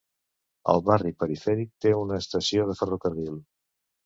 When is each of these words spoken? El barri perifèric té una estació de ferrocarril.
El 0.71 0.79
barri 0.87 1.11
perifèric 1.23 1.69
té 1.85 1.93
una 1.99 2.19
estació 2.23 2.67
de 2.71 2.79
ferrocarril. 2.81 3.39